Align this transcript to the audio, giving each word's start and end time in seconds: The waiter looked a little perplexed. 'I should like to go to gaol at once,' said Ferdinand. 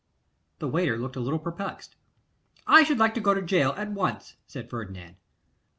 The 0.57 0.67
waiter 0.67 0.97
looked 0.97 1.15
a 1.15 1.19
little 1.19 1.37
perplexed. 1.37 1.95
'I 2.65 2.81
should 2.85 2.97
like 2.97 3.13
to 3.13 3.21
go 3.21 3.35
to 3.35 3.41
gaol 3.43 3.75
at 3.75 3.91
once,' 3.91 4.35
said 4.47 4.67
Ferdinand. 4.67 5.17